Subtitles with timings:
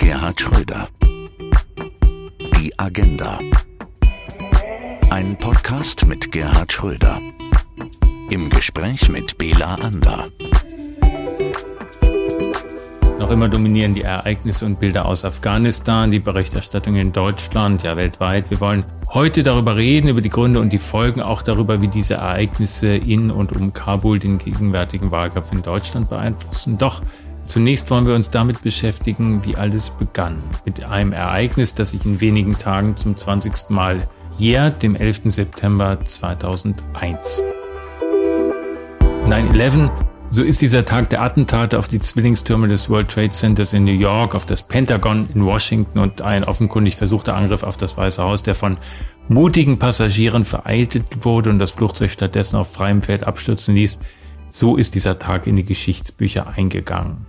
[0.00, 0.88] Gerhard Schröder.
[2.56, 3.38] Die Agenda.
[5.10, 7.20] Ein Podcast mit Gerhard Schröder.
[8.30, 10.28] Im Gespräch mit Bela Ander.
[13.18, 18.50] Noch immer dominieren die Ereignisse und Bilder aus Afghanistan, die Berichterstattung in Deutschland, ja weltweit.
[18.50, 22.14] Wir wollen heute darüber reden, über die Gründe und die Folgen, auch darüber, wie diese
[22.14, 26.78] Ereignisse in und um Kabul den gegenwärtigen Wahlkampf in Deutschland beeinflussen.
[26.78, 27.02] Doch
[27.50, 30.38] Zunächst wollen wir uns damit beschäftigen, wie alles begann.
[30.64, 33.70] Mit einem Ereignis, das sich in wenigen Tagen zum 20.
[33.70, 34.06] Mal
[34.38, 35.22] jährt, dem 11.
[35.24, 37.42] September 2001.
[39.26, 39.90] 9-11,
[40.28, 43.98] so ist dieser Tag der Attentate auf die Zwillingstürme des World Trade Centers in New
[43.98, 48.44] York, auf das Pentagon in Washington und ein offenkundig versuchter Angriff auf das Weiße Haus,
[48.44, 48.76] der von
[49.28, 53.98] mutigen Passagieren vereitelt wurde und das Flugzeug stattdessen auf freiem Feld abstürzen ließ.
[54.50, 57.26] So ist dieser Tag in die Geschichtsbücher eingegangen.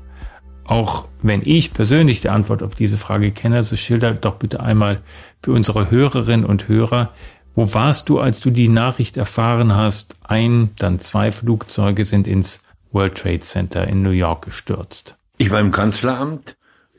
[0.72, 5.02] Auch wenn ich persönlich die Antwort auf diese Frage kenne, so schilder doch bitte einmal
[5.44, 7.12] für unsere Hörerinnen und Hörer,
[7.56, 12.64] wo warst du, als du die Nachricht erfahren hast, ein, dann zwei Flugzeuge sind ins
[12.94, 15.18] World Trade Center in New York gestürzt?
[15.38, 16.56] Ich war im Kanzleramt,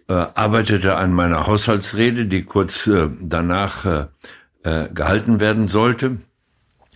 [0.07, 4.05] äh, arbeitete an meiner Haushaltsrede, die kurz äh, danach äh,
[4.65, 6.19] äh gehalten werden sollte.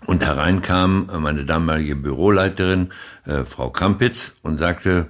[0.04, 2.92] Und hereinkam meine damalige Büroleiterin,
[3.24, 5.08] äh, Frau Krampitz, und sagte,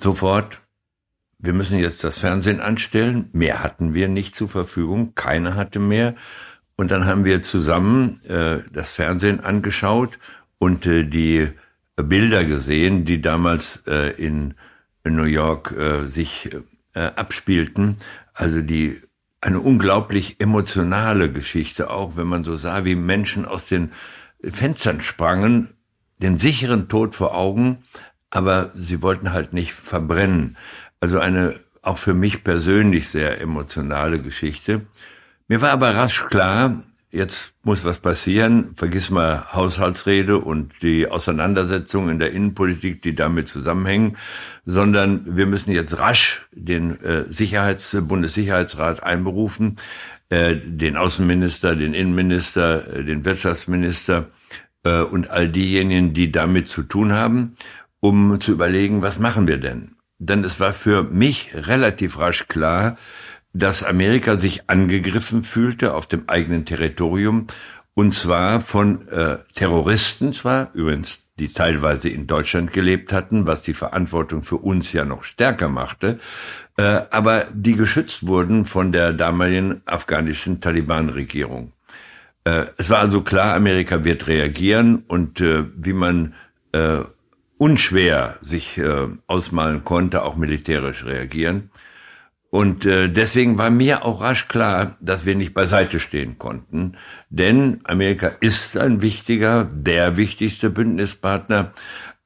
[0.00, 0.60] sofort,
[1.38, 3.28] wir müssen jetzt das Fernsehen anstellen.
[3.32, 6.14] Mehr hatten wir nicht zur Verfügung, keiner hatte mehr.
[6.76, 10.18] Und dann haben wir zusammen äh, das Fernsehen angeschaut
[10.58, 11.48] und äh, die
[11.96, 14.54] Bilder gesehen, die damals äh, in,
[15.04, 16.50] in New York äh, sich
[16.94, 17.98] äh, abspielten.
[18.32, 19.00] Also die
[19.40, 23.92] eine unglaublich emotionale Geschichte, auch wenn man so sah, wie Menschen aus den
[24.42, 25.74] Fenstern sprangen,
[26.18, 27.84] den sicheren Tod vor Augen,
[28.34, 30.56] aber sie wollten halt nicht verbrennen.
[31.00, 34.82] Also eine auch für mich persönlich sehr emotionale Geschichte.
[35.48, 38.74] Mir war aber rasch klar, jetzt muss was passieren.
[38.74, 44.16] Vergiss mal Haushaltsrede und die Auseinandersetzungen in der Innenpolitik, die damit zusammenhängen,
[44.66, 49.76] sondern wir müssen jetzt rasch den äh, Sicherheits Bundessicherheitsrat einberufen,
[50.28, 54.26] äh, den Außenminister, den Innenminister, äh, den Wirtschaftsminister
[55.10, 57.56] und all diejenigen, die damit zu tun haben
[58.04, 59.96] um zu überlegen, was machen wir denn?
[60.18, 62.98] Denn es war für mich relativ rasch klar,
[63.54, 67.46] dass Amerika sich angegriffen fühlte auf dem eigenen Territorium
[67.94, 73.72] und zwar von äh, Terroristen zwar, übrigens die teilweise in Deutschland gelebt hatten, was die
[73.72, 76.18] Verantwortung für uns ja noch stärker machte,
[76.76, 81.72] äh, aber die geschützt wurden von der damaligen afghanischen Taliban-Regierung.
[82.44, 86.34] Äh, es war also klar, Amerika wird reagieren und äh, wie man
[86.72, 86.98] äh,
[87.64, 91.70] unschwer sich äh, ausmalen konnte, auch militärisch reagieren.
[92.50, 96.98] Und äh, deswegen war mir auch rasch klar, dass wir nicht beiseite stehen konnten.
[97.30, 101.72] Denn Amerika ist ein wichtiger, der wichtigste Bündnispartner.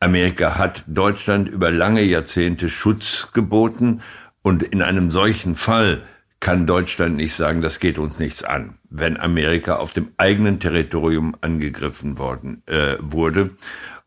[0.00, 4.00] Amerika hat Deutschland über lange Jahrzehnte Schutz geboten.
[4.42, 6.02] Und in einem solchen Fall
[6.40, 11.36] kann Deutschland nicht sagen, das geht uns nichts an, wenn Amerika auf dem eigenen Territorium
[11.42, 13.50] angegriffen worden äh, wurde.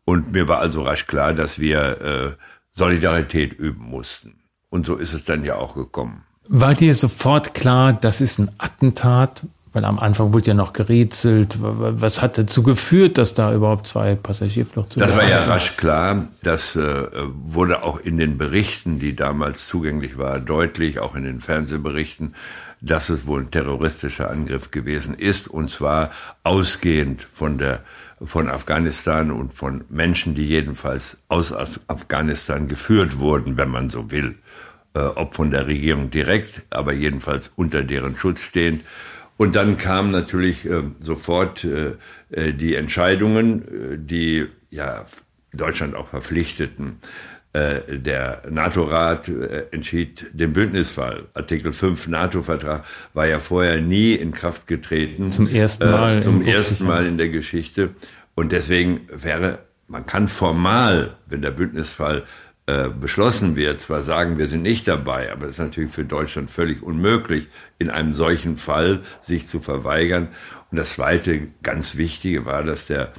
[0.04, 2.32] Und mir war also rasch klar, dass wir äh,
[2.72, 4.42] Solidarität üben mussten.
[4.68, 6.24] Und so ist es dann ja auch gekommen.
[6.48, 9.46] War dir sofort klar, das ist ein Attentat?
[9.74, 11.56] Weil am Anfang wurde ja noch gerätselt.
[11.58, 16.28] Was hat dazu geführt, dass da überhaupt zwei Passagierflugzeuge Das war ja rasch klar.
[16.42, 21.40] Das äh, wurde auch in den Berichten, die damals zugänglich waren, deutlich, auch in den
[21.40, 22.34] Fernsehberichten,
[22.82, 25.48] dass es wohl ein terroristischer Angriff gewesen ist.
[25.48, 26.10] Und zwar
[26.42, 27.80] ausgehend von der
[28.24, 31.52] von Afghanistan und von Menschen, die jedenfalls aus
[31.88, 34.36] Afghanistan geführt wurden, wenn man so will.
[34.94, 38.82] Äh, ob von der Regierung direkt, aber jedenfalls unter deren Schutz stehend.
[39.38, 41.94] Und dann kamen natürlich äh, sofort äh,
[42.30, 45.06] äh die Entscheidungen, äh, die ja
[45.54, 46.98] Deutschland auch verpflichteten.
[47.54, 49.30] Äh, der NATO-Rat
[49.70, 51.24] entschied den Bündnisfall.
[51.32, 55.30] Artikel 5 NATO-Vertrag war ja vorher nie in Kraft getreten.
[55.30, 56.20] Zum ersten Mal.
[56.20, 57.94] Zum ersten Mal in der Geschichte.
[58.34, 62.24] Und deswegen wäre, man kann formal, wenn der Bündnisfall
[62.66, 66.50] äh, beschlossen wird, zwar sagen, wir sind nicht dabei, aber es ist natürlich für Deutschland
[66.50, 67.48] völlig unmöglich,
[67.78, 70.28] in einem solchen Fall sich zu verweigern.
[70.70, 73.12] Und das Zweite, ganz Wichtige war, dass der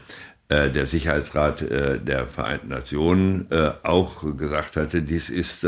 [0.54, 5.68] äh, der Sicherheitsrat äh, der Vereinten Nationen äh, auch gesagt hatte, dies ist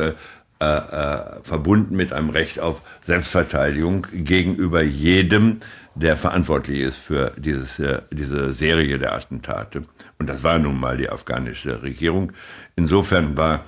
[0.57, 5.59] verbunden mit einem Recht auf Selbstverteidigung gegenüber jedem,
[5.95, 7.81] der verantwortlich ist für dieses,
[8.11, 9.83] diese Serie der Attentate.
[10.19, 12.33] Und das war nun mal die afghanische Regierung.
[12.75, 13.63] Insofern war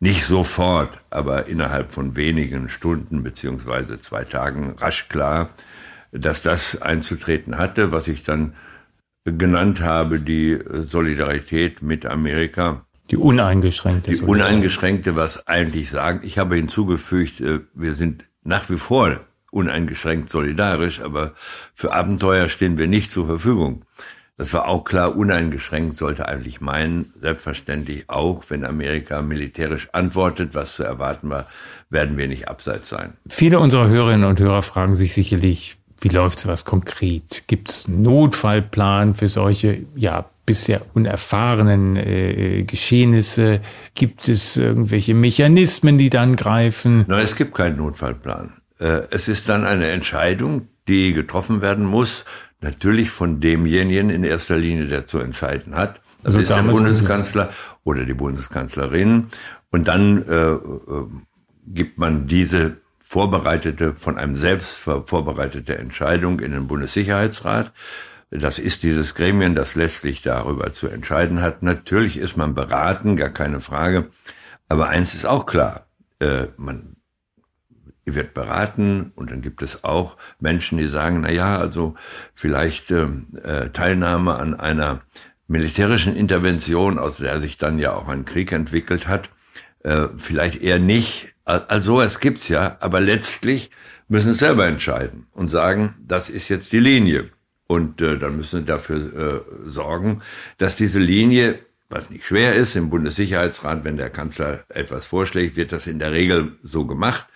[0.00, 5.50] nicht sofort, aber innerhalb von wenigen Stunden beziehungsweise zwei Tagen rasch klar,
[6.12, 8.54] dass das einzutreten hatte, was ich dann
[9.24, 12.86] genannt habe, die Solidarität mit Amerika.
[13.10, 14.10] Die uneingeschränkte.
[14.10, 16.20] Die uneingeschränkte, was eigentlich sagen.
[16.22, 21.32] Ich habe hinzugefügt, äh, wir sind nach wie vor uneingeschränkt solidarisch, aber
[21.74, 23.84] für Abenteuer stehen wir nicht zur Verfügung.
[24.38, 30.76] Das war auch klar, uneingeschränkt sollte eigentlich meinen, selbstverständlich auch, wenn Amerika militärisch antwortet, was
[30.76, 31.46] zu erwarten war,
[31.90, 33.14] werden wir nicht abseits sein.
[33.28, 37.48] Viele unserer Hörerinnen und Hörer fragen sich sicherlich, wie läuft sowas konkret?
[37.48, 43.60] Gibt es einen Notfallplan für solche, ja, bisher unerfahrenen äh, Geschehnisse?
[43.94, 47.04] Gibt es irgendwelche Mechanismen, die dann greifen?
[47.08, 48.52] Nein, es gibt keinen Notfallplan.
[48.78, 52.24] Äh, es ist dann eine Entscheidung, die getroffen werden muss
[52.60, 56.00] natürlich von demjenigen in erster Linie, der zu entscheiden hat.
[56.18, 57.50] Das also ist der Bundeskanzler
[57.84, 59.28] oder die Bundeskanzlerin.
[59.70, 61.06] Und dann äh, äh,
[61.66, 67.72] gibt man diese vorbereitete, von einem selbst vorbereitete Entscheidung in den Bundessicherheitsrat.
[68.30, 71.62] Das ist dieses Gremium, das letztlich darüber zu entscheiden hat.
[71.62, 74.08] Natürlich ist man beraten, gar keine Frage.
[74.68, 75.86] Aber eins ist auch klar,
[76.20, 76.97] äh, man
[78.14, 81.94] wird beraten und dann gibt es auch Menschen, die sagen, na ja, also
[82.34, 85.00] vielleicht ähm, äh, Teilnahme an einer
[85.46, 89.30] militärischen Intervention, aus der sich dann ja auch ein Krieg entwickelt hat,
[89.84, 91.34] äh, vielleicht eher nicht.
[91.44, 93.70] Also es gibt's ja, aber letztlich
[94.06, 97.30] müssen es selber entscheiden und sagen, das ist jetzt die Linie.
[97.66, 100.22] Und äh, dann müssen sie dafür äh, sorgen,
[100.58, 101.58] dass diese Linie
[101.90, 106.12] was nicht schwer ist, im Bundessicherheitsrat, wenn der Kanzler etwas vorschlägt, wird das in der
[106.12, 107.26] Regel so gemacht.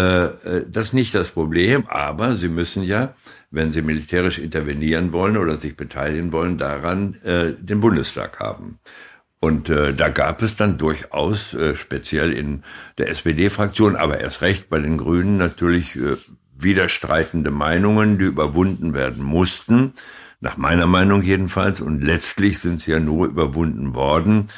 [0.00, 3.14] Äh, äh, das ist nicht das Problem, aber Sie müssen ja,
[3.50, 8.78] wenn Sie militärisch intervenieren wollen oder sich beteiligen wollen, daran äh, den Bundestag haben.
[9.40, 12.62] Und äh, da gab es dann durchaus, äh, speziell in
[12.98, 16.16] der SPD-Fraktion, aber erst recht bei den Grünen natürlich äh,
[16.56, 19.92] widerstreitende Meinungen, die überwunden werden mussten,
[20.40, 21.80] nach meiner Meinung jedenfalls.
[21.80, 24.48] Und letztlich sind sie ja nur überwunden worden,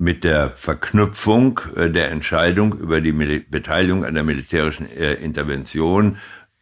[0.00, 6.16] mit der Verknüpfung äh, der Entscheidung über die Mil Beteiligung an der militärischen äh, Intervention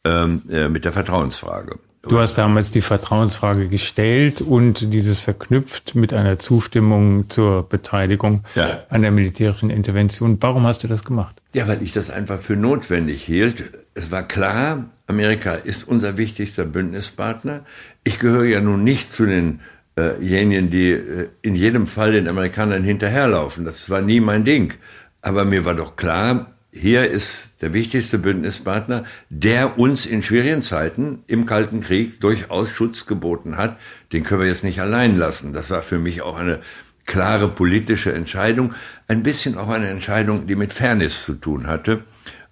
[0.04, 1.78] ähm, äh, mit der Vertrauensfrage.
[2.02, 8.84] Du hast damals die Vertrauensfrage gestellt und dieses verknüpft mit einer Zustimmung zur Beteiligung ja.
[8.88, 10.38] an der militärischen Intervention.
[10.40, 11.42] Warum hast du das gemacht?
[11.52, 13.64] Ja, weil ich das einfach für notwendig hielt.
[13.94, 17.64] Es war klar, Amerika ist unser wichtigster Bündnispartner.
[18.04, 19.60] Ich gehöre ja nun nicht zu den
[19.98, 23.64] diejenigen, die äh, in jedem Fall den Amerikanern hinterherlaufen.
[23.64, 24.74] Das war nie mein Ding.
[25.22, 31.24] Aber mir war doch klar, hier ist der wichtigste Bündnispartner, der uns in schwierigen Zeiten
[31.26, 33.78] im Kalten Krieg durchaus Schutz geboten hat.
[34.12, 35.52] Den können wir jetzt nicht allein lassen.
[35.52, 36.60] Das war für mich auch eine
[37.06, 38.74] klare politische Entscheidung,
[39.08, 42.04] ein bisschen auch eine Entscheidung, die mit Fairness zu tun hatte.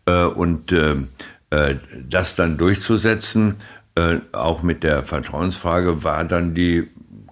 [0.07, 0.97] Äh, und äh,
[2.09, 3.55] das dann durchzusetzen,
[4.33, 6.87] auch mit der Vertrauensfrage, war dann die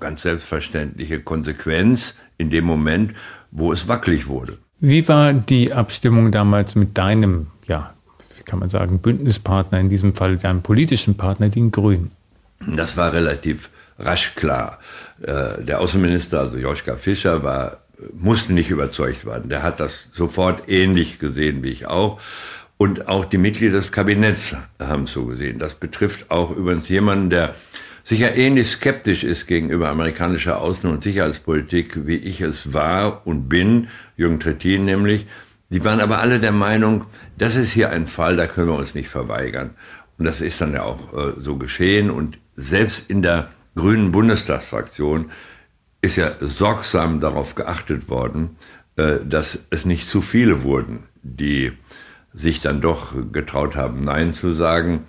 [0.04, 3.14] ganz selbstverständliche Konsequenz in dem Moment,
[3.50, 4.58] wo es wackelig wurde.
[4.80, 7.94] Wie war die Abstimmung damals mit deinem, ja,
[8.36, 12.10] wie kann man sagen, Bündnispartner, in diesem Fall deinem politischen Partner, den Grünen?
[12.66, 14.78] Das war relativ rasch klar.
[15.22, 17.78] Äh, der Außenminister, also Joschka Fischer, war,
[18.12, 19.48] musste nicht überzeugt werden.
[19.48, 22.20] Der hat das sofort ähnlich gesehen wie ich auch.
[22.76, 25.58] Und auch die Mitglieder des Kabinetts haben so gesehen.
[25.58, 27.54] Das betrifft auch übrigens jemanden, der
[28.04, 33.88] sicher ähnlich skeptisch ist gegenüber amerikanischer Außen- und Sicherheitspolitik, wie ich es war und bin,
[34.16, 35.26] Jürgen Trittin nämlich.
[35.70, 37.06] Die waren aber alle der Meinung,
[37.36, 39.70] das ist hier ein Fall, da können wir uns nicht verweigern.
[40.18, 42.10] Und das ist dann ja auch äh, so geschehen.
[42.10, 45.32] Und selbst in der grünen Bundestagsfraktion
[46.02, 48.56] ist ja sorgsam darauf geachtet worden,
[48.96, 51.72] äh, dass es nicht zu viele wurden, die
[52.32, 55.04] sich dann doch getraut haben, Nein zu sagen.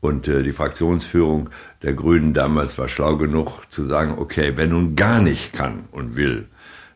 [0.00, 1.50] Und äh, die Fraktionsführung
[1.82, 6.16] der Grünen damals war schlau genug zu sagen, okay, wer nun gar nicht kann und
[6.16, 6.46] will,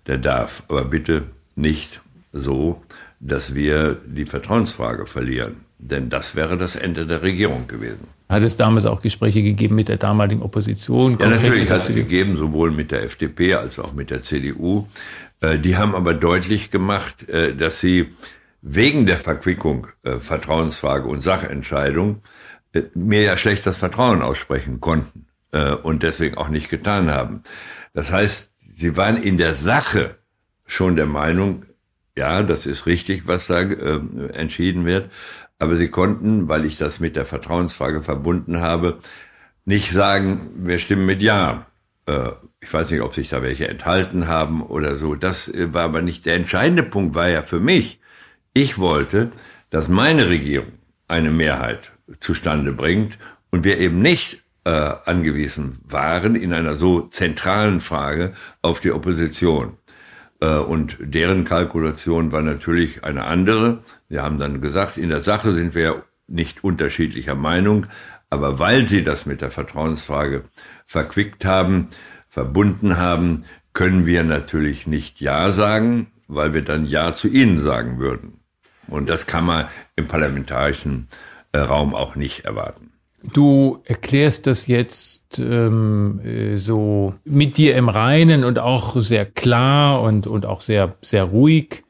[0.07, 1.25] der darf, aber bitte
[1.55, 2.01] nicht
[2.33, 2.83] so,
[3.21, 5.57] dass wir die Vertrauensfrage verlieren.
[5.79, 8.07] Denn das wäre das Ende der Regierung gewesen.
[8.29, 11.19] Hat es damals auch Gespräche gegeben mit der damaligen Opposition?
[11.21, 14.87] Ja, natürlich hat es gegeben, sowohl mit der FDP als auch mit der CDU.
[15.41, 18.11] Äh, die haben aber deutlich gemacht, äh, dass sie
[18.63, 22.23] wegen der Verquickung äh, Vertrauensfrage und Sachentscheidung
[22.95, 27.43] mir ja schlecht das Vertrauen aussprechen konnten äh, und deswegen auch nicht getan haben.
[27.95, 30.17] Das heißt, sie waren in der Sache
[30.67, 31.65] schon der Meinung,
[32.17, 34.01] ja, das ist richtig, was da äh,
[34.33, 35.11] entschieden wird,
[35.59, 38.99] aber sie konnten, weil ich das mit der Vertrauensfrage verbunden habe,
[39.65, 41.67] nicht sagen, wir stimmen mit Ja.
[42.07, 45.15] Äh, ich weiß nicht, ob sich da welche enthalten haben oder so.
[45.15, 48.01] Das äh, war aber nicht der entscheidende Punkt, war ja für mich,
[48.55, 49.33] Ich wollte,
[49.71, 50.73] dass meine Regierung
[51.09, 53.19] eine Mehrheit zustande bringt
[53.51, 58.33] und wir eben nicht äh, angewiesen waren in einer so zentralen Frage
[58.63, 59.77] auf die Opposition.
[60.41, 63.83] Äh, und deren Kalkulation war natürlich eine andere.
[64.09, 67.87] Sie haben dann gesagt, in der Sache sind wir nicht unterschiedlicher Meinung,
[68.31, 70.45] aber weil sie das mit der Vertrauensfrage
[70.87, 71.89] verquickt haben,
[72.29, 77.99] verbunden haben, können wir natürlich nicht Ja sagen, weil wir dann Ja zu ihnen sagen
[77.99, 78.41] würden.
[78.89, 79.67] Und das kann man
[79.97, 81.09] im parlamentarischen
[81.61, 82.93] Raum auch nicht erwarten.
[83.33, 90.03] Du erklärst das jetzt ähm, äh, so mit dir im Reinen und auch sehr klar
[90.03, 91.85] und, und auch sehr, sehr ruhig.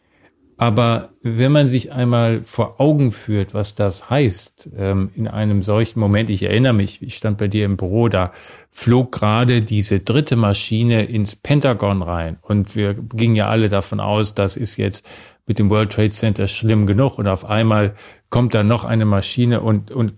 [0.58, 5.98] Aber wenn man sich einmal vor Augen führt, was das heißt, ähm, in einem solchen
[5.98, 8.30] Moment, ich erinnere mich, ich stand bei dir im Büro, da
[8.70, 14.34] flog gerade diese dritte Maschine ins Pentagon rein und wir gingen ja alle davon aus,
[14.34, 15.08] das ist jetzt
[15.46, 17.94] mit dem World Trade Center schlimm genug und auf einmal
[18.30, 20.14] kommt da noch eine Maschine und, und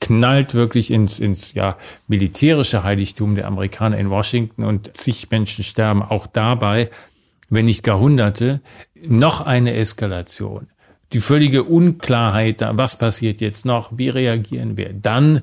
[0.00, 6.02] knallt wirklich ins, ins ja, militärische Heiligtum der Amerikaner in Washington und zig Menschen sterben
[6.02, 6.90] auch dabei,
[7.48, 8.60] wenn nicht gar Hunderte,
[8.94, 10.68] noch eine Eskalation.
[11.12, 14.92] Die völlige Unklarheit, was passiert jetzt noch, wie reagieren wir?
[14.92, 15.42] Dann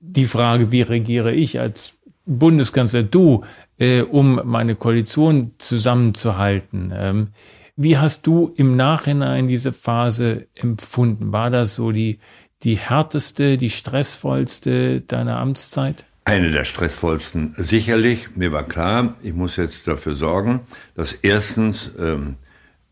[0.00, 3.44] die Frage, wie reagiere ich als Bundeskanzler, du,
[3.78, 6.92] äh, um meine Koalition zusammenzuhalten?
[6.94, 7.28] Ähm,
[7.76, 11.32] wie hast du im Nachhinein diese Phase empfunden?
[11.32, 12.18] War das so die,
[12.62, 16.04] die härteste, die stressvollste deiner Amtszeit?
[16.24, 18.36] Eine der stressvollsten, sicherlich.
[18.36, 20.60] Mir war klar, ich muss jetzt dafür sorgen,
[20.94, 22.36] dass erstens ähm,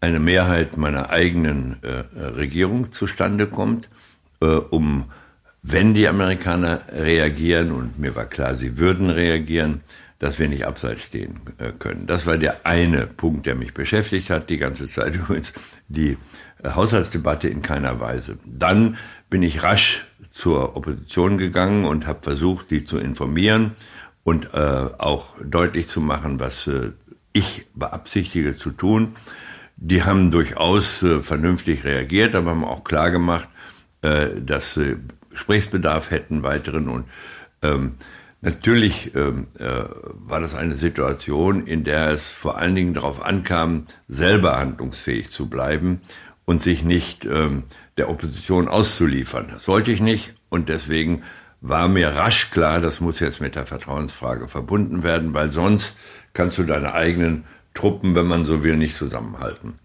[0.00, 3.88] eine Mehrheit meiner eigenen äh, Regierung zustande kommt,
[4.40, 5.04] äh, um,
[5.62, 9.82] wenn die Amerikaner reagieren, und mir war klar, sie würden reagieren,
[10.20, 12.06] dass wir nicht abseits stehen äh, können.
[12.06, 15.52] Das war der eine Punkt, der mich beschäftigt hat, die ganze Zeit übrigens,
[15.88, 16.16] die
[16.62, 18.38] äh, Haushaltsdebatte in keiner Weise.
[18.44, 18.96] Dann
[19.28, 23.72] bin ich rasch zur Opposition gegangen und habe versucht, die zu informieren
[24.22, 24.58] und äh,
[24.98, 26.92] auch deutlich zu machen, was äh,
[27.32, 29.16] ich beabsichtige zu tun.
[29.76, 33.48] Die haben durchaus äh, vernünftig reagiert, aber haben auch klar gemacht,
[34.02, 34.98] äh, dass sie
[35.30, 37.06] Gesprächsbedarf hätten weiteren und
[37.62, 37.94] ähm,
[38.42, 39.64] Natürlich ähm, äh,
[40.12, 45.50] war das eine Situation, in der es vor allen Dingen darauf ankam, selber handlungsfähig zu
[45.50, 46.00] bleiben
[46.46, 47.64] und sich nicht ähm,
[47.98, 49.48] der Opposition auszuliefern.
[49.50, 51.22] Das wollte ich nicht und deswegen
[51.60, 55.98] war mir rasch klar, das muss jetzt mit der Vertrauensfrage verbunden werden, weil sonst
[56.32, 57.44] kannst du deine eigenen
[57.74, 59.78] Truppen, wenn man so will, nicht zusammenhalten.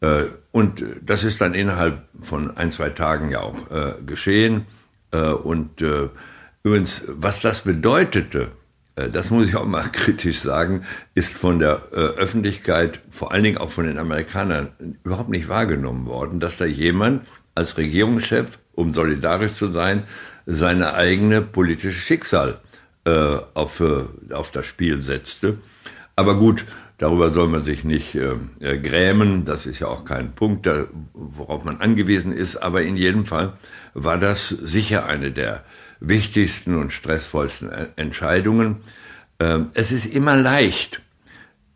[0.00, 4.66] Äh, und das ist dann innerhalb von ein, zwei Tagen ja auch äh, geschehen.
[5.10, 5.82] Äh, und
[6.66, 8.50] übrigens, was das bedeutete,
[8.96, 10.82] das muss ich auch mal kritisch sagen,
[11.14, 14.70] ist von der Öffentlichkeit, vor allen Dingen auch von den Amerikanern,
[15.04, 20.02] überhaupt nicht wahrgenommen worden, dass da jemand als Regierungschef, um solidarisch zu sein,
[20.44, 22.58] seine eigene politische Schicksal
[23.04, 25.58] äh, auf, äh, auf das Spiel setzte.
[26.16, 26.64] Aber gut,
[26.98, 29.44] darüber soll man sich nicht äh, äh, grämen.
[29.44, 30.68] Das ist ja auch kein Punkt,
[31.12, 32.56] worauf man angewiesen ist.
[32.56, 33.52] Aber in jedem Fall
[33.94, 35.62] war das sicher eine der
[36.00, 38.76] wichtigsten und stressvollsten Entscheidungen.
[39.40, 41.02] Ähm, es ist immer leicht,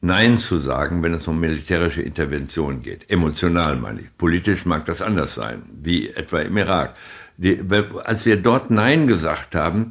[0.03, 3.11] Nein zu sagen, wenn es um militärische Intervention geht.
[3.11, 4.17] Emotional meine ich.
[4.17, 6.95] Politisch mag das anders sein, wie etwa im Irak.
[7.37, 7.61] Die,
[8.05, 9.91] als wir dort Nein gesagt haben,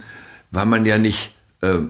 [0.51, 1.89] war man ja nicht äh, äh,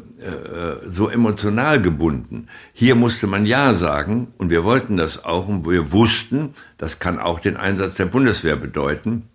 [0.83, 2.47] so emotional gebunden.
[2.73, 7.19] Hier musste man Ja sagen und wir wollten das auch und wir wussten, das kann
[7.19, 9.29] auch den Einsatz der Bundeswehr bedeuten.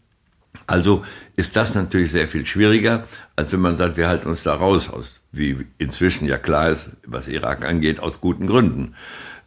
[0.66, 1.04] Also
[1.36, 3.04] ist das natürlich sehr viel schwieriger,
[3.36, 6.90] als wenn man sagt, wir halten uns da raus aus wie inzwischen ja klar ist,
[7.06, 8.94] was Irak angeht, aus guten Gründen.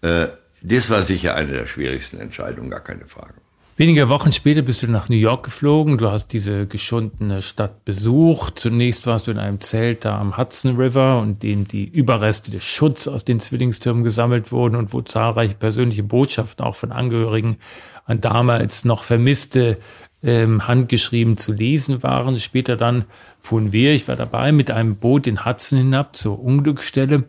[0.02, 0.28] Äh,
[0.62, 3.36] das war sicher eine der schwierigsten Entscheidungen, gar keine Frage.
[3.80, 6.00] Wenige Wochen später bist du nach New York geflogen.
[6.00, 8.58] Du hast diese geschundene Stadt besucht.
[8.58, 12.64] Zunächst warst du in einem Zelt da am Hudson River und dem die Überreste des
[12.64, 17.58] Schutz aus den Zwillingstürmen gesammelt wurden und wo zahlreiche persönliche Botschaften auch von Angehörigen
[18.06, 19.78] an damals noch vermisste
[20.24, 22.40] ähm, handgeschrieben zu lesen waren.
[22.40, 23.06] Später dann
[23.40, 27.24] fuhren wir, ich war dabei, mit einem Boot in Hudson hinab zur Unglücksstelle.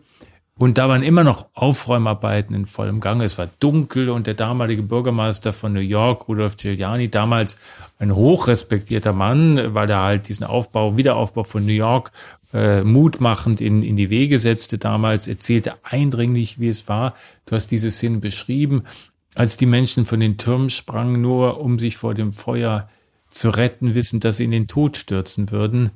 [0.59, 3.23] Und da waren immer noch Aufräumarbeiten in vollem Gange.
[3.23, 7.59] Es war dunkel und der damalige Bürgermeister von New York, Rudolf Giuliani, damals
[7.97, 12.11] ein hochrespektierter Mann, weil er halt diesen Aufbau, Wiederaufbau von New York
[12.53, 17.15] äh, mutmachend in, in die Wege setzte damals, erzählte eindringlich, wie es war.
[17.45, 18.83] Du hast diese Szene beschrieben
[19.35, 22.89] als die Menschen von den Türmen sprangen, nur um sich vor dem Feuer
[23.29, 25.91] zu retten, wissend, dass sie in den Tod stürzen würden.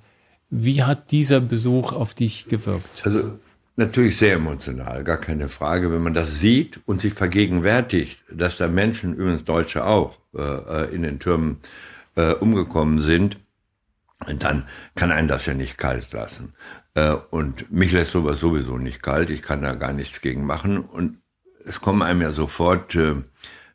[0.49, 3.01] Wie hat dieser Besuch auf dich gewirkt?
[3.05, 3.39] Also
[3.75, 5.91] natürlich sehr emotional, gar keine Frage.
[5.91, 11.01] Wenn man das sieht und sich vergegenwärtigt, dass da Menschen, übrigens Deutsche auch, äh, in
[11.01, 11.57] den Türmen
[12.15, 13.39] äh, umgekommen sind,
[14.39, 14.63] dann
[14.95, 16.53] kann einen das ja nicht kalt lassen.
[16.93, 19.29] Äh, und mich lässt sowas sowieso nicht kalt.
[19.29, 20.77] Ich kann da gar nichts gegen machen.
[20.79, 21.17] Und
[21.65, 23.15] es kommen einem ja sofort äh,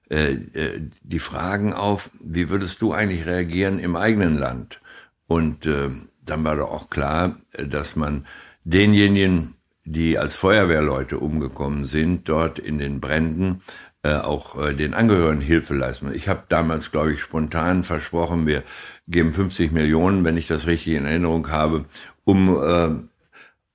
[0.08, 4.80] äh, die Fragen auf, wie würdest du eigentlich reagieren im eigenen Land?
[5.26, 5.90] Und äh,
[6.24, 8.26] dann war doch auch klar, dass man
[8.64, 9.54] denjenigen,
[9.84, 13.62] die als Feuerwehrleute umgekommen sind, dort in den Bränden,
[14.02, 16.14] äh, auch äh, den Angehörigen Hilfe leisten.
[16.14, 18.62] Ich habe damals, glaube ich, spontan versprochen, wir
[19.08, 21.84] geben 50 Millionen, wenn ich das richtig in Erinnerung habe,
[22.24, 22.90] um äh,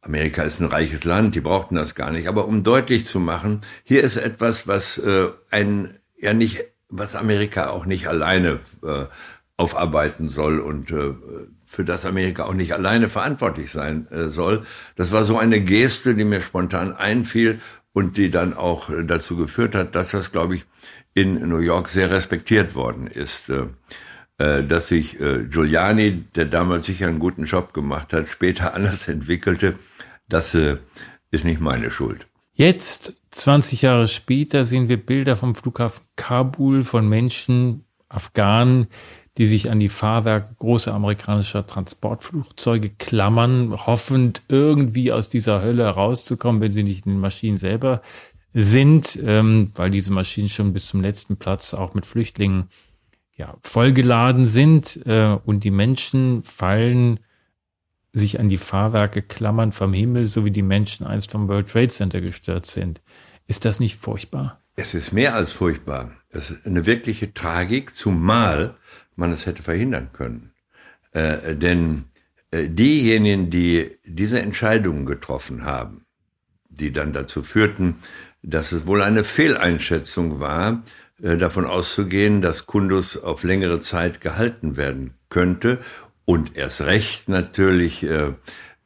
[0.03, 3.61] Amerika ist ein reiches Land, die brauchten das gar nicht, aber um deutlich zu machen,
[3.83, 9.05] hier ist etwas, was äh, ein ja nicht, was Amerika auch nicht alleine äh,
[9.57, 11.13] aufarbeiten soll und äh,
[11.65, 14.63] für das Amerika auch nicht alleine verantwortlich sein äh, soll.
[14.95, 17.59] Das war so eine Geste, die mir spontan einfiel
[17.93, 20.65] und die dann auch dazu geführt hat, dass das, glaube ich,
[21.13, 23.49] in New York sehr respektiert worden ist.
[23.49, 23.67] Äh,
[24.39, 29.07] äh, dass sich äh, Giuliani, der damals sicher einen guten Job gemacht hat, später anders
[29.07, 29.75] entwickelte,
[30.33, 30.55] das
[31.31, 32.27] ist nicht meine Schuld.
[32.55, 38.87] Jetzt, 20 Jahre später, sehen wir Bilder vom Flughafen Kabul von Menschen, Afghanen,
[39.37, 46.61] die sich an die Fahrwerke großer amerikanischer Transportflugzeuge klammern, hoffend irgendwie aus dieser Hölle herauszukommen,
[46.61, 48.03] wenn sie nicht in den Maschinen selber
[48.53, 52.69] sind, ähm, weil diese Maschinen schon bis zum letzten Platz auch mit Flüchtlingen
[53.35, 57.19] ja, vollgeladen sind äh, und die Menschen fallen
[58.13, 61.87] sich an die Fahrwerke klammern vom Himmel, so wie die Menschen einst vom World Trade
[61.87, 63.01] Center gestört sind.
[63.47, 64.61] Ist das nicht furchtbar?
[64.75, 66.11] Es ist mehr als furchtbar.
[66.29, 68.75] Es ist eine wirkliche Tragik, zumal
[69.15, 70.51] man es hätte verhindern können.
[71.11, 72.05] Äh, denn
[72.51, 76.05] äh, diejenigen, die diese Entscheidungen getroffen haben,
[76.69, 77.97] die dann dazu führten,
[78.41, 80.83] dass es wohl eine Fehleinschätzung war,
[81.21, 85.79] äh, davon auszugehen, dass Kundus auf längere Zeit gehalten werden könnte
[86.25, 88.33] und erst recht natürlich äh,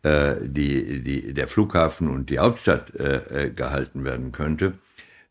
[0.03, 4.77] äh, die, die, der Flughafen und die Hauptstadt äh, äh gehalten werden könnte,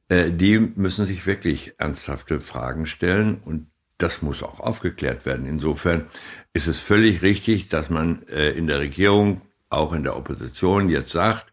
[0.08, 5.46] äh, die müssen sich wirklich ernsthafte Fragen stellen und das muss auch aufgeklärt werden.
[5.46, 6.06] Insofern
[6.52, 11.10] ist es völlig richtig, dass man äh, in der Regierung, auch in der Opposition jetzt
[11.10, 11.46] sagt,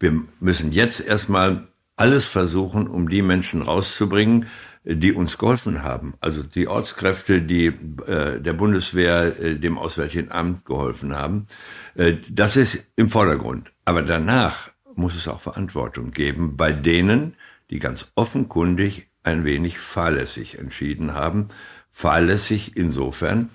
[0.00, 4.46] wir müssen jetzt erstmal alles versuchen, um die Menschen rauszubringen,
[4.84, 6.14] die uns geholfen haben.
[6.20, 11.46] Also die Ortskräfte, die äh, der Bundeswehr, äh, dem Auswärtigen Amt geholfen haben.
[11.94, 13.72] Äh, das ist im Vordergrund.
[13.84, 17.34] Aber danach muss es auch Verantwortung geben bei denen,
[17.70, 21.48] die ganz offenkundig ein wenig fahrlässig entschieden haben.
[21.90, 23.50] Fahrlässig insofern,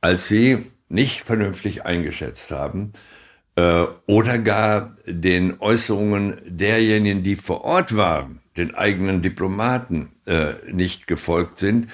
[0.00, 2.92] als sie nicht vernünftig eingeschätzt haben
[3.56, 11.06] äh, oder gar den Äußerungen derjenigen, die vor Ort waren, den eigenen Diplomaten äh, nicht
[11.06, 11.88] gefolgt sind.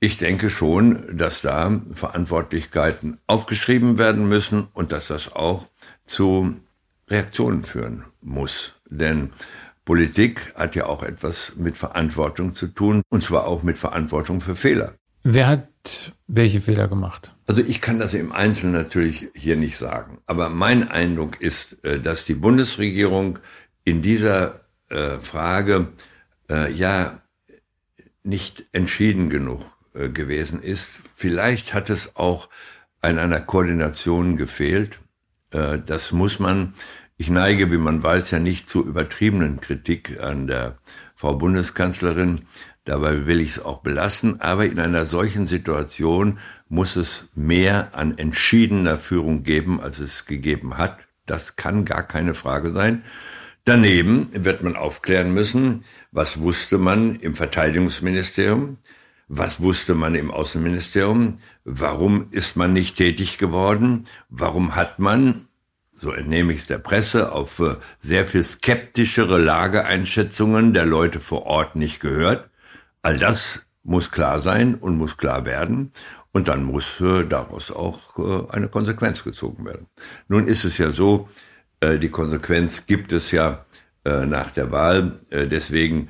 [0.00, 5.68] Ich denke schon, dass da Verantwortlichkeiten aufgeschrieben werden müssen und dass das auch
[6.06, 6.56] zu
[7.08, 8.74] Reaktionen führen muss.
[8.88, 9.30] Denn
[9.84, 14.54] Politik hat ja auch etwas mit Verantwortung zu tun, und zwar auch mit Verantwortung für
[14.54, 14.94] Fehler.
[15.24, 17.34] Wer hat welche Fehler gemacht?
[17.46, 22.00] Also ich kann das im Einzelnen natürlich hier nicht sagen, aber mein Eindruck ist, äh,
[22.00, 23.38] dass die Bundesregierung
[23.84, 25.88] in dieser äh, Frage
[26.50, 27.22] äh, ja
[28.22, 31.00] nicht entschieden genug gewesen ist.
[31.14, 32.50] Vielleicht hat es auch
[33.00, 35.00] an einer Koordination gefehlt.
[35.50, 36.74] das muss man
[37.20, 40.76] ich neige, wie man weiß, ja nicht zu übertriebenen Kritik an der
[41.16, 42.42] Frau Bundeskanzlerin.
[42.84, 44.40] Dabei will ich es auch belassen.
[44.40, 50.78] Aber in einer solchen Situation muss es mehr an entschiedener Führung geben, als es gegeben
[50.78, 50.96] hat.
[51.26, 53.02] Das kann gar keine Frage sein.
[53.68, 58.78] Daneben wird man aufklären müssen, was wusste man im Verteidigungsministerium,
[59.28, 65.48] was wusste man im Außenministerium, warum ist man nicht tätig geworden, warum hat man
[65.94, 71.44] so entnehme ich es der Presse, auf äh, sehr viel skeptischere Lageeinschätzungen der Leute vor
[71.44, 72.48] Ort nicht gehört.
[73.02, 75.92] All das muss klar sein und muss klar werden.
[76.32, 79.88] Und dann muss äh, daraus auch äh, eine Konsequenz gezogen werden.
[80.28, 81.28] Nun ist es ja so,
[81.82, 83.64] die Konsequenz gibt es ja
[84.04, 85.20] äh, nach der Wahl.
[85.30, 86.08] Äh, deswegen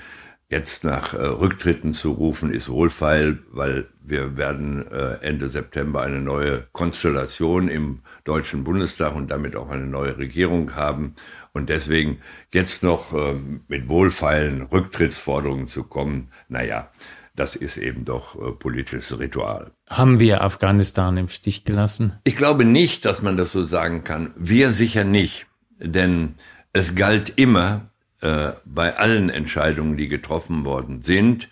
[0.51, 6.21] jetzt nach äh, Rücktritten zu rufen, ist wohlfeil, weil wir werden äh, Ende September eine
[6.21, 11.15] neue Konstellation im Deutschen Bundestag und damit auch eine neue Regierung haben.
[11.53, 12.21] Und deswegen
[12.53, 13.35] jetzt noch äh,
[13.69, 16.91] mit wohlfeilen Rücktrittsforderungen zu kommen, naja,
[17.35, 19.73] das ist eben doch äh, politisches Ritual.
[19.89, 22.15] Haben wir Afghanistan im Stich gelassen?
[22.25, 24.33] Ich glaube nicht, dass man das so sagen kann.
[24.37, 25.48] Wir sicher nicht.
[25.79, 26.35] Denn
[26.73, 31.49] es galt immer äh, bei allen Entscheidungen, die getroffen worden sind,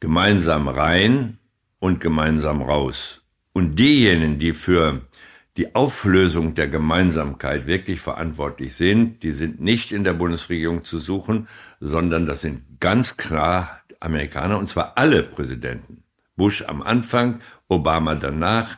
[0.00, 1.38] gemeinsam rein
[1.78, 3.22] und gemeinsam raus.
[3.52, 5.02] Und diejenigen, die für
[5.56, 11.48] die Auflösung der Gemeinsamkeit wirklich verantwortlich sind, die sind nicht in der Bundesregierung zu suchen,
[11.80, 16.02] sondern das sind ganz klar Amerikaner, und zwar alle Präsidenten.
[16.36, 18.76] Bush am Anfang, Obama danach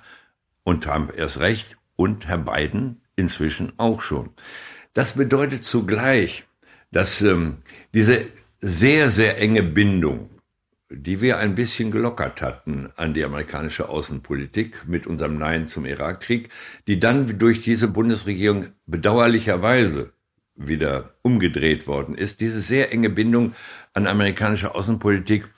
[0.63, 4.31] und Trump erst recht und Herr Biden inzwischen auch schon.
[4.97, 6.47] Das bedeutet zugleich,
[6.91, 7.59] dass ähm,
[7.93, 8.23] diese
[8.59, 10.31] sehr, sehr enge Bindung
[10.89, 16.51] die wir ein bisschen gelockert hatten an die amerikanische Außenpolitik mit unserem Nein zum Irakkrieg,
[16.87, 20.13] die dann durch diese Bundesregierung bedauerlicherweise
[20.55, 23.55] wieder umgedreht worden ist, diese sehr enge Bindung
[23.95, 25.49] an amerikanische Außenpolitik,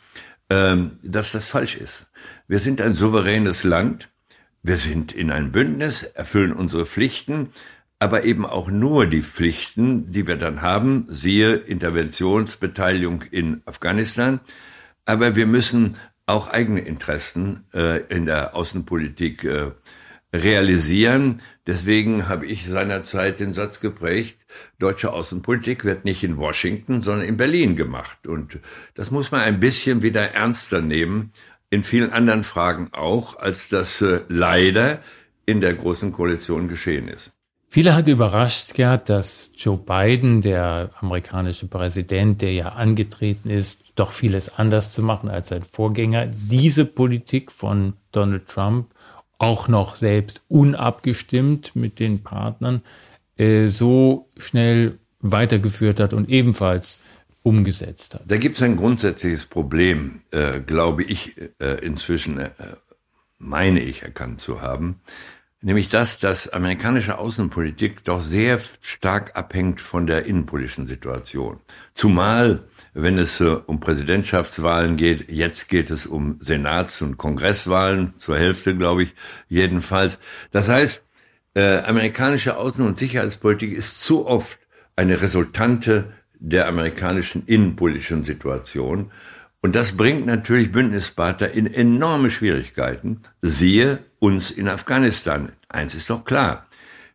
[0.51, 2.07] ähm, dass das falsch ist.
[2.49, 4.09] Wir sind ein souveränes Land,
[4.63, 7.51] wir sind in ein Bündnis, erfüllen unsere Pflichten,
[7.99, 14.41] aber eben auch nur die Pflichten, die wir dann haben, siehe Interventionsbeteiligung in Afghanistan,
[15.05, 19.71] aber wir müssen auch eigene Interessen äh, in der Außenpolitik äh,
[20.35, 21.41] realisieren.
[21.67, 24.39] Deswegen habe ich seinerzeit den Satz geprägt,
[24.79, 28.27] deutsche Außenpolitik wird nicht in Washington, sondern in Berlin gemacht.
[28.27, 28.59] Und
[28.95, 31.33] das muss man ein bisschen wieder ernster nehmen,
[31.71, 35.01] in vielen anderen Fragen auch, als das äh, leider
[35.47, 37.33] in der Großen Koalition geschehen ist.
[37.71, 44.13] Viele hat überrascht, Gerd, dass Joe Biden, der amerikanische Präsident, der ja angetreten ist, doch
[44.13, 48.87] vieles anders zu machen als sein Vorgänger, diese Politik von Donald Trump
[49.37, 52.81] auch noch selbst unabgestimmt mit den Partnern
[53.37, 57.01] äh, so schnell weitergeführt hat und ebenfalls
[57.43, 58.23] umgesetzt hat.
[58.27, 62.51] Da gibt es ein grundsätzliches Problem, äh, glaube ich, äh, inzwischen äh,
[63.39, 65.01] meine ich erkannt zu haben
[65.61, 71.61] nämlich das, dass amerikanische Außenpolitik doch sehr stark abhängt von der innenpolitischen Situation.
[71.95, 78.39] Zumal, wenn es äh, um Präsidentschaftswahlen geht, jetzt geht es um Senats- und Kongresswahlen, zur
[78.39, 79.15] Hälfte, glaube ich,
[79.49, 80.19] jedenfalls.
[80.53, 81.03] Das heißt,
[81.55, 84.59] äh, amerikanische Außen- und Sicherheitspolitik ist zu oft
[84.95, 89.11] eine Resultante der amerikanischen innenpolitischen Situation.
[89.69, 93.21] Und das bringt natürlich Bündnispartner in enorme Schwierigkeiten.
[93.43, 95.53] Siehe uns in Afghanistan.
[95.69, 96.67] Eins ist doch klar.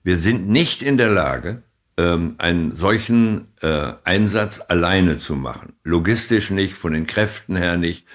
[0.04, 1.63] Wir sind nicht in der Lage,
[1.98, 5.74] ähm, einen solchen äh, Einsatz alleine zu machen.
[5.84, 8.06] Logistisch nicht, von den Kräften her nicht.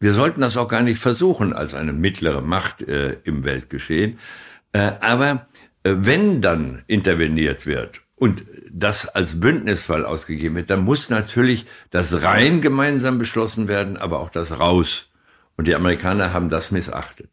[0.00, 4.18] Wir sollten das auch gar nicht versuchen als eine mittlere Macht äh, im Weltgeschehen.
[4.74, 5.46] Äh, aber
[5.82, 12.22] äh, wenn dann interveniert wird und das als Bündnisfall ausgegeben wird, dann muss natürlich das
[12.22, 15.10] rein gemeinsam beschlossen werden, aber auch das raus.
[15.56, 17.30] Und die Amerikaner haben das missachtet.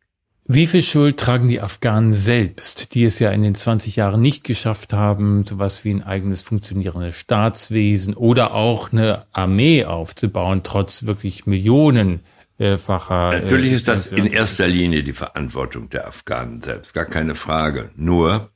[0.47, 4.43] Wie viel Schuld tragen die Afghanen selbst, die es ja in den 20 Jahren nicht
[4.43, 11.47] geschafft haben, sowas wie ein eigenes funktionierendes Staatswesen oder auch eine Armee aufzubauen, trotz wirklich
[11.47, 13.31] millionenfacher.
[13.31, 17.89] Natürlich ist das in erster Linie die Verantwortung der Afghanen selbst, gar keine Frage.
[17.95, 18.51] Nur,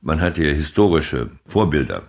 [0.00, 2.02] man hat hier historische Vorbilder.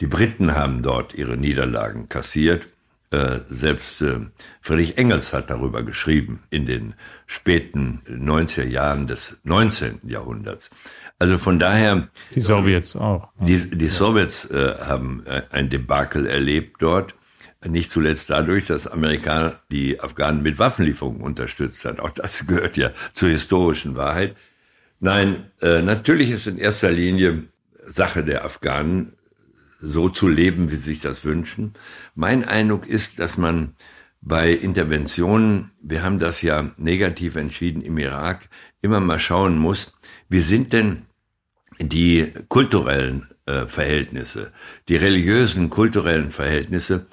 [0.00, 2.68] Die Briten haben dort ihre Niederlagen kassiert.
[3.10, 4.18] Äh, selbst äh,
[4.60, 6.94] Friedrich Engels hat darüber geschrieben in den
[7.26, 10.00] späten 90er Jahren des 19.
[10.04, 10.70] Jahrhunderts.
[11.18, 12.08] Also von daher.
[12.34, 13.30] Die Sowjets auch.
[13.40, 17.14] Die, die Sowjets äh, haben äh, ein Debakel erlebt dort.
[17.66, 21.98] Nicht zuletzt dadurch, dass Amerika die Afghanen mit Waffenlieferungen unterstützt hat.
[21.98, 24.36] Auch das gehört ja zur historischen Wahrheit.
[25.00, 27.44] Nein, äh, natürlich ist in erster Linie
[27.84, 29.14] Sache der Afghanen,
[29.80, 31.74] so zu leben, wie sie sich das wünschen.
[32.14, 33.74] Mein Eindruck ist, dass man
[34.20, 38.48] bei Interventionen, wir haben das ja negativ entschieden im Irak,
[38.82, 39.96] immer mal schauen muss,
[40.28, 41.06] wie sind denn
[41.80, 44.52] die kulturellen äh, Verhältnisse,
[44.88, 47.06] die religiösen, kulturellen Verhältnisse,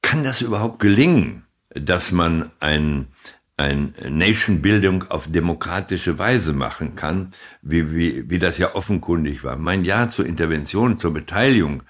[0.00, 3.08] kann das überhaupt gelingen, dass man ein
[3.58, 9.56] ein Nation-Bildung auf demokratische Weise machen kann, wie, wie, wie das ja offenkundig war.
[9.56, 11.82] Mein Ja zur Intervention, zur Beteiligung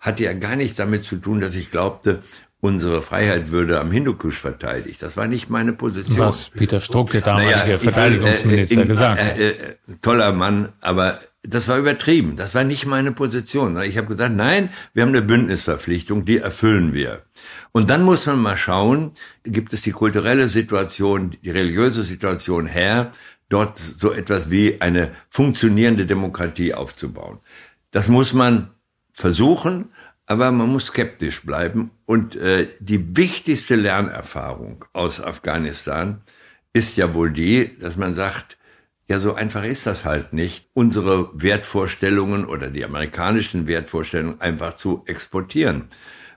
[0.00, 2.22] hatte ja gar nicht damit zu tun, dass ich glaubte,
[2.62, 5.02] unsere Freiheit würde am Hindukusch verteidigt.
[5.02, 6.18] Das war nicht meine Position.
[6.18, 9.38] Was Peter Struck, der damalige naja, Verteidigungsminister, will, äh, gesagt hat.
[9.38, 9.54] Äh, äh,
[10.00, 12.36] toller Mann, aber das war übertrieben.
[12.36, 13.82] Das war nicht meine Position.
[13.82, 17.22] Ich habe gesagt, nein, wir haben eine Bündnisverpflichtung, die erfüllen wir.
[17.72, 19.10] Und dann muss man mal schauen,
[19.42, 23.10] gibt es die kulturelle Situation, die religiöse Situation her,
[23.48, 27.40] dort so etwas wie eine funktionierende Demokratie aufzubauen.
[27.90, 28.70] Das muss man
[29.12, 29.90] versuchen,
[30.32, 31.90] aber man muss skeptisch bleiben.
[32.06, 36.22] Und äh, die wichtigste Lernerfahrung aus Afghanistan
[36.72, 38.58] ist ja wohl die, dass man sagt,
[39.08, 45.02] Ja, so einfach ist das halt nicht, unsere Wertvorstellungen oder die amerikanischen Wertvorstellungen einfach zu
[45.06, 45.88] exportieren.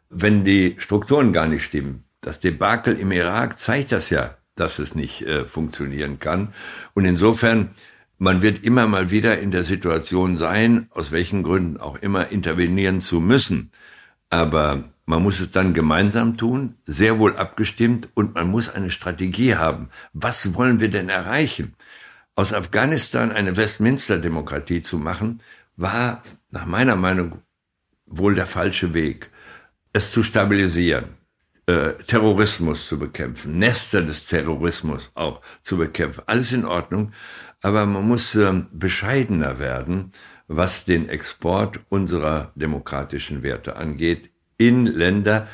[0.09, 2.03] Wenn die Strukturen gar nicht stimmen.
[2.21, 6.53] Das Debakel im Irak zeigt das ja, dass es nicht äh, funktionieren kann.
[6.95, 7.69] Und insofern,
[8.17, 12.99] man wird immer mal wieder in der Situation sein, aus welchen Gründen auch immer intervenieren
[12.99, 13.71] zu müssen.
[14.35, 19.55] Aber man muss es dann gemeinsam tun, sehr wohl abgestimmt und man muss eine Strategie
[19.55, 19.87] haben.
[20.11, 21.73] Was wollen wir denn erreichen?
[22.35, 25.41] Aus Afghanistan eine Westminster-Demokratie zu machen,
[25.77, 26.21] war
[26.51, 27.43] nach meiner Meinung
[28.05, 29.29] wohl der falsche Weg.
[29.93, 31.05] Es zu stabilisieren,
[31.65, 37.13] äh, Terrorismus zu bekämpfen, Nester des Terrorismus auch zu bekämpfen, alles in Ordnung,
[37.61, 40.11] aber man muss äh, bescheidener werden,
[40.47, 45.47] was den Export unserer demokratischen Werte angeht, in Länder,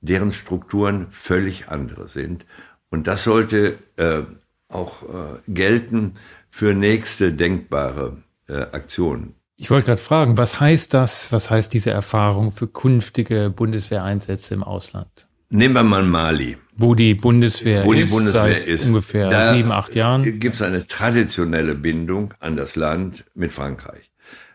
[0.00, 2.46] deren Strukturen völlig andere sind.
[2.90, 4.22] Und das sollte äh,
[4.68, 5.06] auch äh,
[5.52, 6.14] gelten
[6.50, 8.16] für nächste denkbare
[8.48, 9.34] äh, Aktionen.
[9.56, 14.64] Ich wollte gerade fragen, was heißt das, was heißt diese Erfahrung für künftige Bundeswehreinsätze im
[14.64, 15.28] Ausland?
[15.50, 16.56] Nehmen wir mal Mali.
[16.76, 18.86] Wo die Bundeswehr, Wo die ist, Bundeswehr seit ist.
[18.86, 20.22] ungefähr Da sieben, acht Jahren.
[20.40, 24.09] Gibt es eine traditionelle Bindung an das Land mit Frankreich.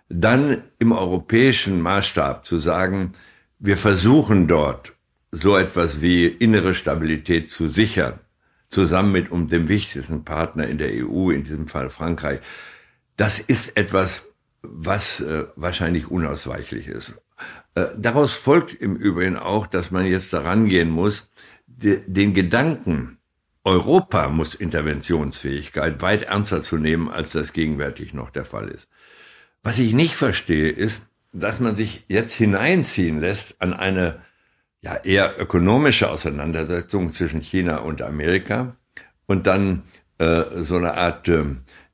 [0.09, 3.13] Dann im europäischen Maßstab zu sagen,
[3.59, 4.93] wir versuchen dort
[5.31, 8.19] so etwas wie innere Stabilität zu sichern,
[8.69, 12.39] zusammen mit um dem wichtigsten Partner in der EU, in diesem Fall Frankreich.
[13.17, 14.27] Das ist etwas,
[14.61, 17.21] was äh, wahrscheinlich unausweichlich ist.
[17.75, 21.31] Äh, daraus folgt im Übrigen auch, dass man jetzt daran gehen muss,
[21.67, 23.17] de, den Gedanken,
[23.63, 28.87] Europa muss Interventionsfähigkeit weit ernster zu nehmen, als das gegenwärtig noch der Fall ist.
[29.65, 31.01] Was ich nicht verstehe, ist,
[31.33, 34.21] dass man sich jetzt hineinziehen lässt an eine
[34.83, 38.75] ja eher ökonomische Auseinandersetzung zwischen China und Amerika
[39.25, 39.81] und dann
[40.19, 41.45] äh, so eine Art, äh,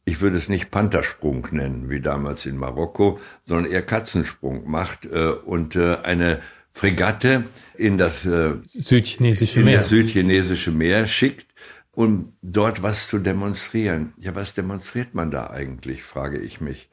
[0.04, 5.28] ich würde es nicht Panthersprung nennen, wie damals in Marokko, sondern eher Katzensprung macht äh,
[5.30, 6.42] und äh, eine
[6.74, 9.78] Fregatte in das äh, Südchinesische in Meer.
[9.78, 11.48] das südchinesische Meer schickt,
[11.92, 14.12] um dort was zu demonstrieren.
[14.18, 16.90] Ja, was demonstriert man da eigentlich, frage ich mich.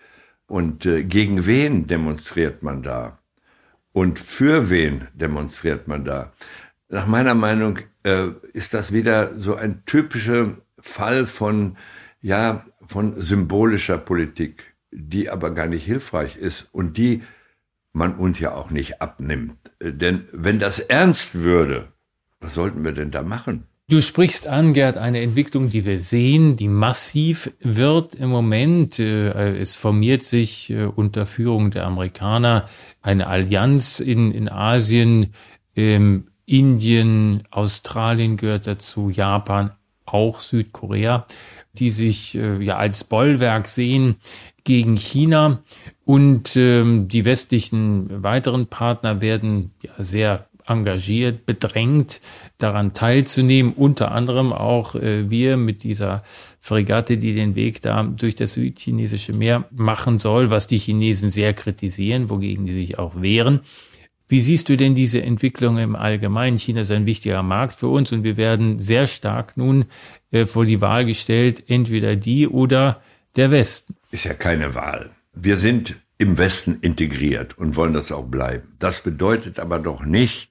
[0.49, 3.19] Und äh, gegen wen demonstriert man da?
[3.93, 6.33] Und für wen demonstriert man da?
[6.89, 11.77] Nach meiner Meinung äh, ist das wieder so ein typischer Fall von,
[12.23, 17.23] ja, von symbolischer Politik, die aber gar nicht hilfreich ist und die
[17.93, 19.59] man uns ja auch nicht abnimmt.
[19.83, 21.93] Denn wenn das ernst würde,
[22.41, 23.67] was sollten wir denn da machen?
[23.91, 28.99] Du sprichst an, Gerd, eine Entwicklung, die wir sehen, die massiv wird im Moment.
[28.99, 32.69] Äh, Es formiert sich äh, unter Führung der Amerikaner
[33.01, 35.33] eine Allianz in, in Asien.
[35.75, 39.73] Ähm, Indien, Australien gehört dazu, Japan,
[40.05, 41.27] auch Südkorea,
[41.73, 44.17] die sich äh, ja als Bollwerk sehen
[44.65, 45.63] gegen China.
[46.05, 52.21] Und ähm, die westlichen weiteren Partner werden ja sehr engagiert, bedrängt,
[52.59, 53.73] daran teilzunehmen.
[53.75, 56.25] Unter anderem auch äh, wir mit dieser
[56.61, 61.55] Fregatte, die den Weg da durch das südchinesische Meer machen soll, was die Chinesen sehr
[61.55, 63.61] kritisieren, wogegen die sich auch wehren.
[64.29, 66.59] Wie siehst du denn diese Entwicklung im Allgemeinen?
[66.59, 69.87] China ist ein wichtiger Markt für uns und wir werden sehr stark nun
[70.31, 73.01] äh, vor die Wahl gestellt, entweder die oder
[73.37, 73.95] der Westen.
[74.11, 75.11] Ist ja keine Wahl.
[75.33, 78.69] Wir sind im Westen integriert und wollen das auch bleiben.
[78.79, 80.51] Das bedeutet aber doch nicht,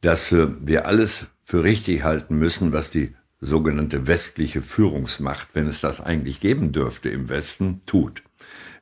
[0.00, 5.80] dass äh, wir alles für richtig halten müssen, was die sogenannte westliche Führungsmacht, wenn es
[5.80, 8.22] das eigentlich geben dürfte im Westen, tut.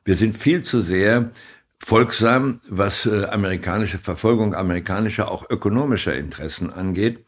[0.03, 1.31] Wir sind viel zu sehr
[1.79, 7.25] folgsam, was äh, amerikanische Verfolgung amerikanischer, auch ökonomischer Interessen angeht.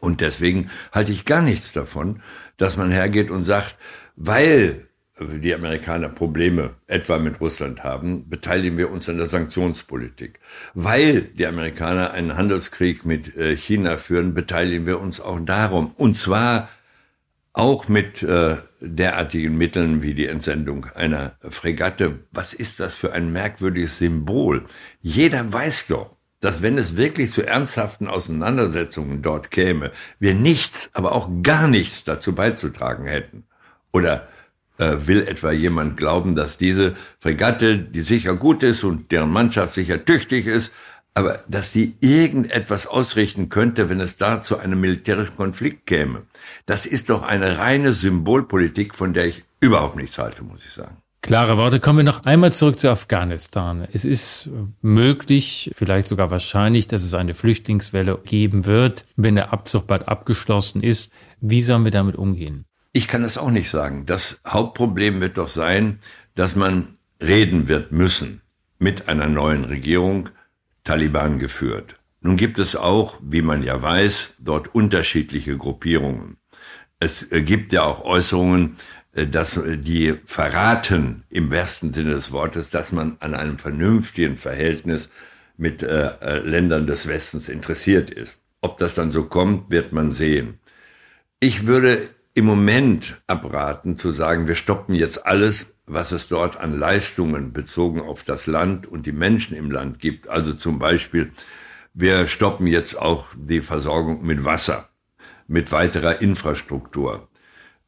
[0.00, 2.22] Und deswegen halte ich gar nichts davon,
[2.56, 3.76] dass man hergeht und sagt,
[4.16, 4.89] weil
[5.20, 10.40] die Amerikaner Probleme etwa mit Russland haben, beteiligen wir uns an der Sanktionspolitik.
[10.74, 15.92] Weil die Amerikaner einen Handelskrieg mit äh, China führen, beteiligen wir uns auch darum.
[15.96, 16.68] Und zwar
[17.52, 22.20] auch mit äh, derartigen Mitteln wie die Entsendung einer Fregatte.
[22.30, 24.64] Was ist das für ein merkwürdiges Symbol?
[25.00, 31.12] Jeder weiß doch, dass wenn es wirklich zu ernsthaften Auseinandersetzungen dort käme, wir nichts, aber
[31.12, 33.44] auch gar nichts dazu beizutragen hätten.
[33.92, 34.28] Oder
[34.80, 40.04] will etwa jemand glauben, dass diese Fregatte, die sicher gut ist und deren Mannschaft sicher
[40.04, 40.72] tüchtig ist,
[41.14, 46.22] aber dass die irgendetwas ausrichten könnte, wenn es da zu einem militärischen Konflikt käme.
[46.66, 50.96] Das ist doch eine reine Symbolpolitik, von der ich überhaupt nichts halte, muss ich sagen.
[51.22, 51.80] Klare Worte.
[51.80, 53.86] Kommen wir noch einmal zurück zu Afghanistan.
[53.92, 54.48] Es ist
[54.80, 60.82] möglich, vielleicht sogar wahrscheinlich, dass es eine Flüchtlingswelle geben wird, wenn der Abzug bald abgeschlossen
[60.82, 61.12] ist.
[61.42, 62.64] Wie sollen wir damit umgehen?
[62.92, 64.04] Ich kann das auch nicht sagen.
[64.06, 66.00] Das Hauptproblem wird doch sein,
[66.34, 68.40] dass man reden wird müssen
[68.78, 70.30] mit einer neuen Regierung,
[70.82, 71.96] Taliban geführt.
[72.20, 76.36] Nun gibt es auch, wie man ja weiß, dort unterschiedliche Gruppierungen.
[76.98, 78.76] Es äh, gibt ja auch Äußerungen,
[79.12, 84.36] äh, dass äh, die verraten im besten Sinne des Wortes, dass man an einem vernünftigen
[84.36, 85.10] Verhältnis
[85.56, 88.38] mit äh, Ländern des Westens interessiert ist.
[88.62, 90.58] Ob das dann so kommt, wird man sehen.
[91.38, 92.08] Ich würde
[92.40, 98.00] im Moment abraten zu sagen, wir stoppen jetzt alles, was es dort an Leistungen bezogen
[98.00, 100.26] auf das Land und die Menschen im Land gibt.
[100.26, 101.32] Also zum Beispiel,
[101.92, 104.88] wir stoppen jetzt auch die Versorgung mit Wasser,
[105.48, 107.28] mit weiterer Infrastruktur.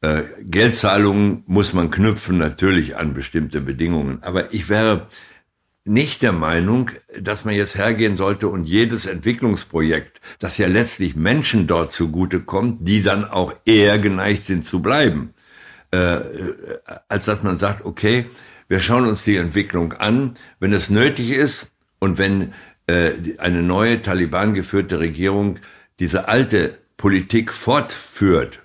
[0.01, 4.21] Äh, Geldzahlungen muss man knüpfen natürlich an bestimmte Bedingungen.
[4.21, 5.07] Aber ich wäre
[5.85, 11.67] nicht der Meinung, dass man jetzt hergehen sollte und jedes Entwicklungsprojekt, das ja letztlich Menschen
[11.67, 15.33] dort zugutekommt, die dann auch eher geneigt sind zu bleiben,
[15.93, 16.55] äh, äh,
[17.09, 18.27] als dass man sagt, okay,
[18.69, 22.53] wir schauen uns die Entwicklung an, wenn es nötig ist und wenn
[22.87, 25.59] äh, eine neue Taliban geführte Regierung
[25.99, 28.61] diese alte Politik fortführt,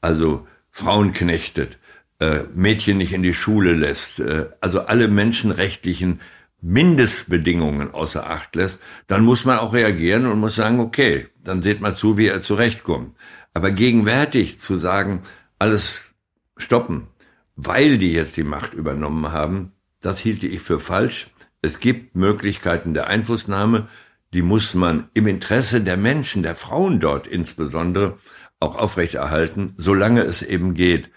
[0.00, 1.78] also Frauen knechtet,
[2.20, 6.20] äh, Mädchen nicht in die Schule lässt, äh, also alle menschenrechtlichen
[6.60, 11.80] Mindestbedingungen außer Acht lässt, dann muss man auch reagieren und muss sagen, okay, dann seht
[11.80, 13.16] mal zu, wie er zurechtkommt.
[13.54, 15.22] Aber gegenwärtig zu sagen,
[15.58, 16.14] alles
[16.56, 17.08] stoppen,
[17.56, 21.30] weil die jetzt die Macht übernommen haben, das hielte ich für falsch.
[21.62, 23.88] Es gibt Möglichkeiten der Einflussnahme,
[24.32, 28.18] die muss man im Interesse der Menschen, der Frauen dort insbesondere,
[28.60, 31.10] auch aufrechterhalten, solange es eben geht.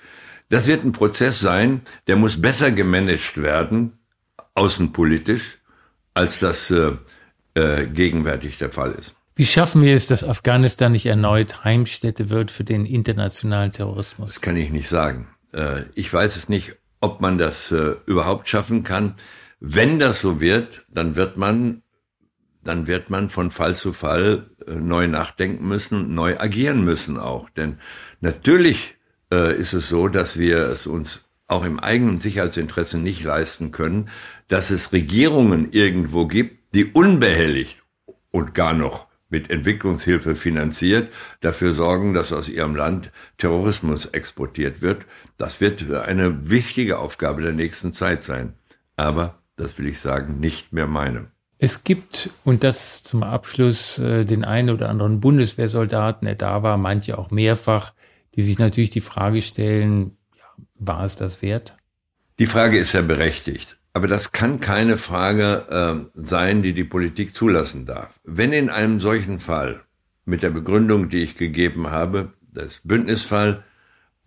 [0.50, 4.00] Das wird ein Prozess sein, der muss besser gemanagt werden,
[4.56, 5.60] außenpolitisch,
[6.14, 6.92] als das äh,
[7.54, 9.16] äh, gegenwärtig der Fall ist.
[9.36, 14.34] Wie schaffen wir es, dass Afghanistan nicht erneut Heimstätte wird für den internationalen Terrorismus?
[14.34, 15.30] Das kann ich nicht sagen.
[15.54, 19.16] Äh, ich weiß es nicht, ob man das äh, überhaupt schaffen kann.
[19.60, 21.82] Wenn das so wird, dann wird man
[22.64, 27.50] dann wird man von Fall zu Fall äh, neu nachdenken müssen, neu agieren müssen auch.
[27.50, 27.80] Denn
[28.20, 28.96] natürlich
[29.32, 34.10] äh, ist es so, dass wir es uns auch im eigenen Sicherheitsinteresse nicht leisten können,
[34.48, 37.84] dass es Regierungen irgendwo gibt, die unbehelligt
[38.32, 45.06] und gar noch mit Entwicklungshilfe finanziert, dafür sorgen, dass aus ihrem Land Terrorismus exportiert wird.
[45.38, 48.54] Das wird eine wichtige Aufgabe der nächsten Zeit sein.
[48.98, 51.32] Aber, das will ich sagen, nicht mehr meine.
[51.58, 56.78] Es gibt, und das zum Abschluss, äh, den einen oder anderen Bundeswehrsoldaten, der da war,
[56.78, 57.94] manche auch mehrfach,
[58.36, 60.18] die sich natürlich die Frage stellen,
[60.76, 61.78] war es das wert?
[62.40, 63.78] Die Frage ist ja berechtigt.
[63.94, 68.20] Aber das kann keine Frage äh, sein, die die Politik zulassen darf.
[68.24, 69.82] Wenn in einem solchen Fall
[70.24, 73.66] mit der Begründung, die ich gegeben habe, das Bündnisfall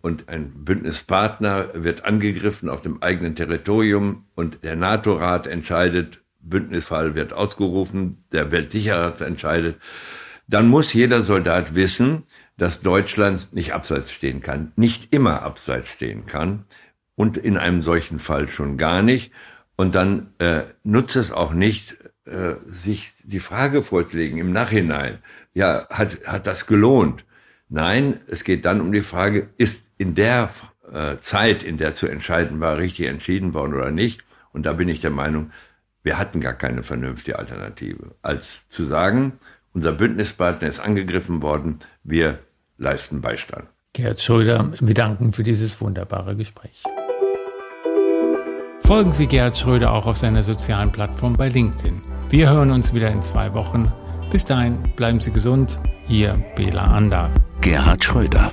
[0.01, 7.33] und ein Bündnispartner wird angegriffen auf dem eigenen Territorium und der NATO-Rat entscheidet, Bündnisfall wird
[7.33, 9.77] ausgerufen, der Weltsicherheit entscheidet,
[10.47, 12.23] dann muss jeder Soldat wissen,
[12.57, 16.65] dass Deutschland nicht abseits stehen kann, nicht immer abseits stehen kann
[17.15, 19.31] und in einem solchen Fall schon gar nicht.
[19.75, 25.19] Und dann äh, nutzt es auch nicht, äh, sich die Frage vorzulegen im Nachhinein,
[25.53, 27.25] ja, hat, hat das gelohnt?
[27.67, 30.49] Nein, es geht dann um die Frage, ist in der
[30.91, 34.23] äh, Zeit, in der zu entscheiden war, richtig entschieden worden oder nicht?
[34.53, 35.51] Und da bin ich der Meinung,
[36.03, 39.39] wir hatten gar keine vernünftige Alternative, als zu sagen,
[39.75, 42.39] unser Bündnispartner ist angegriffen worden, wir
[42.77, 43.65] leisten Beistand.
[43.93, 46.83] Gerhard Schröder, wir danken für dieses wunderbare Gespräch.
[48.81, 52.01] Folgen Sie Gerhard Schröder auch auf seiner sozialen Plattform bei LinkedIn.
[52.29, 53.91] Wir hören uns wieder in zwei Wochen.
[54.31, 55.79] Bis dahin, bleiben Sie gesund.
[56.07, 57.29] Ihr Bela Ander.
[57.61, 58.51] Gerhard Schröder.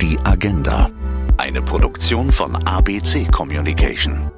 [0.00, 0.90] Die Agenda.
[1.36, 4.30] Eine Produktion von ABC Communication.